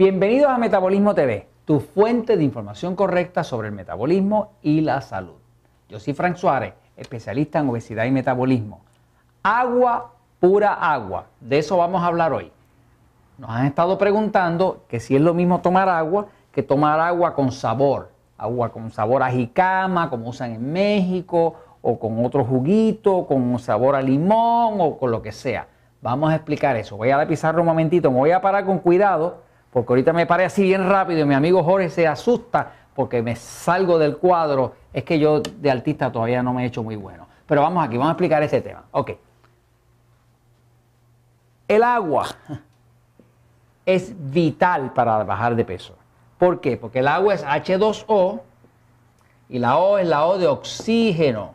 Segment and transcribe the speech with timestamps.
[0.00, 5.36] Bienvenidos a Metabolismo TV, tu fuente de información correcta sobre el metabolismo y la salud.
[5.90, 8.80] Yo soy Frank Suárez, especialista en obesidad y metabolismo.
[9.42, 12.50] Agua, pura agua, de eso vamos a hablar hoy.
[13.36, 17.52] Nos han estado preguntando que si es lo mismo tomar agua que tomar agua con
[17.52, 23.58] sabor, agua con sabor a jicama, como usan en México, o con otro juguito, con
[23.58, 25.66] sabor a limón o con lo que sea.
[26.00, 26.96] Vamos a explicar eso.
[26.96, 30.26] Voy a la pizarra un momentito, me voy a parar con cuidado porque ahorita me
[30.26, 34.74] paré así bien rápido y mi amigo Jorge se asusta porque me salgo del cuadro.
[34.92, 37.26] Es que yo de artista todavía no me he hecho muy bueno.
[37.46, 38.84] Pero vamos aquí, vamos a explicar ese tema.
[38.90, 39.12] Ok.
[41.68, 42.26] El agua
[43.86, 45.96] es vital para bajar de peso.
[46.36, 46.76] ¿Por qué?
[46.76, 48.40] Porque el agua es H2O
[49.48, 51.54] y la O es la O de oxígeno.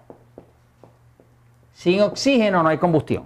[1.73, 3.25] Sin oxígeno no hay combustión.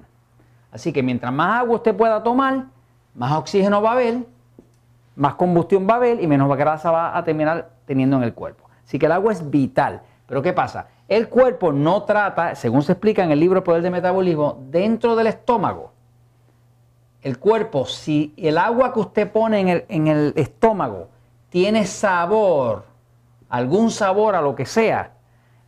[0.72, 2.66] Así que mientras más agua usted pueda tomar,
[3.14, 4.26] más oxígeno va a haber
[5.20, 8.70] más combustión va a haber y menos grasa va a terminar teniendo en el cuerpo.
[8.86, 10.02] Así que el agua es vital.
[10.26, 10.88] Pero ¿qué pasa?
[11.10, 15.28] El cuerpo no trata, según se explica en el libro Poder de Metabolismo, dentro del
[15.28, 15.92] estómago.
[17.22, 21.10] El cuerpo, si el agua que usted pone en el, en el estómago
[21.50, 22.86] tiene sabor,
[23.50, 25.16] algún sabor a lo que sea,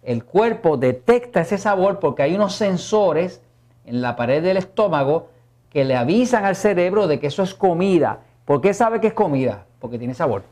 [0.02, 3.41] el cuerpo detecta ese sabor porque hay unos sensores
[3.83, 5.27] en la pared del estómago
[5.69, 9.14] que le avisan al cerebro de que eso es comida ¿Por qué sabe que es
[9.14, 9.66] comida?
[9.80, 10.44] Porque tiene sabor.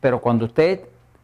[0.00, 0.80] Pero cuando usted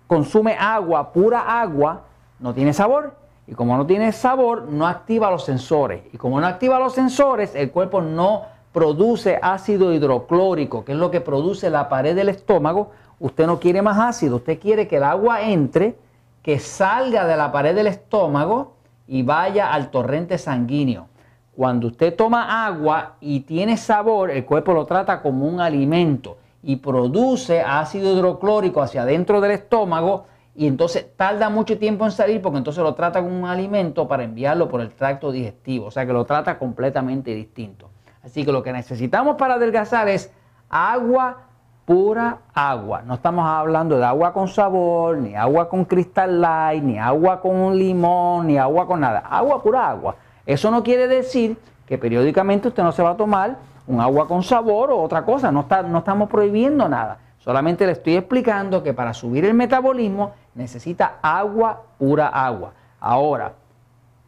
[0.07, 2.03] consume agua, pura agua,
[2.39, 3.15] no tiene sabor.
[3.47, 6.03] Y como no tiene sabor, no activa los sensores.
[6.13, 11.11] Y como no activa los sensores, el cuerpo no produce ácido hidroclórico, que es lo
[11.11, 12.93] que produce la pared del estómago.
[13.19, 15.97] Usted no quiere más ácido, usted quiere que el agua entre,
[16.43, 18.75] que salga de la pared del estómago
[19.07, 21.10] y vaya al torrente sanguíneo.
[21.57, 26.77] Cuando usted toma agua y tiene sabor, el cuerpo lo trata como un alimento y
[26.77, 32.59] produce ácido hidroclórico hacia adentro del estómago y entonces tarda mucho tiempo en salir porque
[32.59, 36.13] entonces lo trata como un alimento para enviarlo por el tracto digestivo, o sea que
[36.13, 37.91] lo trata completamente distinto.
[38.23, 40.33] Así que lo que necesitamos para adelgazar es
[40.69, 41.45] agua,
[41.85, 43.03] pura agua.
[43.03, 47.57] No estamos hablando de agua con sabor, ni agua con cristal light, ni agua con
[47.57, 49.21] un limón, ni agua con nada.
[49.21, 50.17] Agua, pura agua.
[50.47, 54.43] Eso no quiere decir que periódicamente usted no se va a tomar un agua con
[54.43, 55.51] sabor o otra cosa.
[55.51, 57.19] No, está, no estamos prohibiendo nada.
[57.39, 62.73] Solamente le estoy explicando que para subir el metabolismo necesita agua, pura agua.
[63.01, 63.55] Ahora,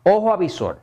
[0.02, 0.78] ojo avisor.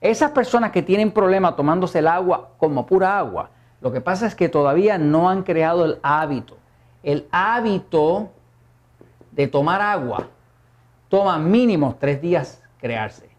[0.00, 3.50] Esas personas que tienen problemas tomándose el agua como pura agua,
[3.80, 6.56] lo que pasa es que todavía no han creado el hábito.
[7.02, 8.30] El hábito
[9.30, 10.28] de tomar agua
[11.08, 13.31] toma mínimo tres días crearse.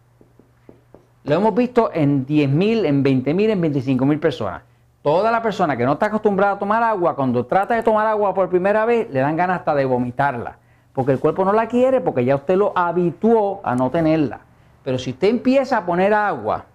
[1.26, 4.64] Lo hemos visto en 10.000, en 20.000, en 25.000 personas.
[5.02, 8.34] Toda la persona que no está acostumbrada a tomar agua, cuando trata de tomar agua
[8.34, 10.58] por primera vez, le dan ganas hasta de vomitarla.
[10.92, 14.42] Porque el cuerpo no la quiere, porque ya usted lo habituó a no tenerla.
[14.84, 16.66] Pero si usted empieza a poner agua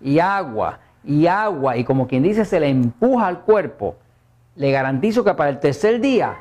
[0.00, 3.96] y agua y agua, y como quien dice, se le empuja al cuerpo,
[4.56, 6.34] le garantizo que para el tercer día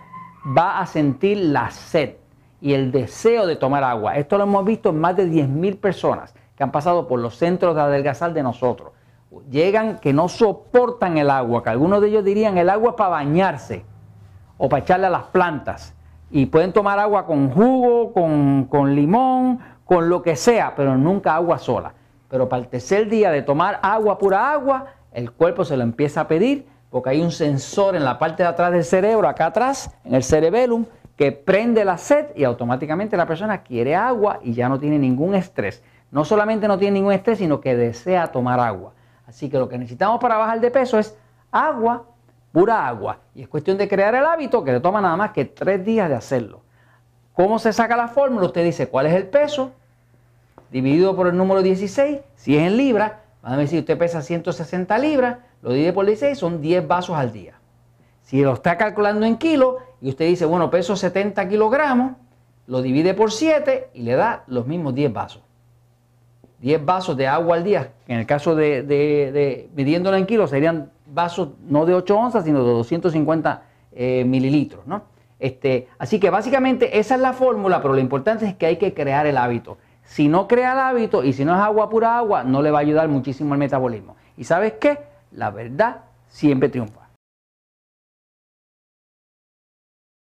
[0.58, 2.16] va a sentir la sed
[2.62, 4.16] y el deseo de tomar agua.
[4.16, 7.76] Esto lo hemos visto en más de 10.000 personas que han pasado por los centros
[7.76, 8.92] de adelgazar de nosotros.
[9.50, 13.86] Llegan que no soportan el agua, que algunos de ellos dirían el agua para bañarse
[14.58, 15.96] o para echarle a las plantas.
[16.30, 21.36] Y pueden tomar agua con jugo, con, con limón, con lo que sea, pero nunca
[21.36, 21.94] agua sola.
[22.30, 26.22] Pero para el tercer día de tomar agua, pura agua, el cuerpo se lo empieza
[26.22, 29.96] a pedir porque hay un sensor en la parte de atrás del cerebro, acá atrás,
[30.04, 30.86] en el cerebellum,
[31.16, 35.34] que prende la sed y automáticamente la persona quiere agua y ya no tiene ningún
[35.34, 38.94] estrés no solamente no tiene ningún estrés, sino que desea tomar agua.
[39.26, 41.18] Así que lo que necesitamos para bajar de peso es
[41.52, 42.04] agua,
[42.52, 43.20] pura agua.
[43.34, 46.10] Y es cuestión de crear el hábito que le toma nada más que tres días
[46.10, 46.62] de hacerlo.
[47.34, 48.46] ¿Cómo se saca la fórmula?
[48.46, 49.72] Usted dice cuál es el peso
[50.70, 52.20] dividido por el número 16.
[52.36, 56.38] Si es en libras, van a si usted pesa 160 libras, lo divide por 16,
[56.38, 57.54] son 10 vasos al día.
[58.24, 62.14] Si lo está calculando en kilos y usted dice, bueno, peso 70 kilogramos,
[62.68, 65.42] lo divide por 7 y le da los mismos 10 vasos.
[66.62, 70.92] 10 vasos de agua al día, en el caso de, de, midiéndola en kilos, serían
[71.08, 73.64] vasos no de 8 onzas, sino de 250
[73.94, 75.04] eh, mililitros, ¿no?
[75.40, 78.94] Este, así que básicamente esa es la fórmula, pero lo importante es que hay que
[78.94, 79.80] crear el hábito.
[80.04, 82.78] Si no crea el hábito y si no es agua pura agua, no le va
[82.78, 84.16] a ayudar muchísimo al metabolismo.
[84.38, 85.00] ¿Y sabes qué?
[85.32, 87.01] La verdad siempre triunfa.